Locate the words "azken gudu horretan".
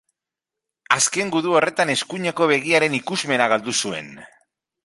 0.95-1.93